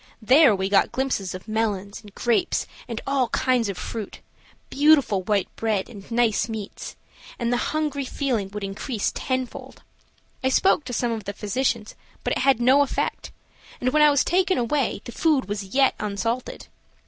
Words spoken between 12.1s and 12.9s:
but it had no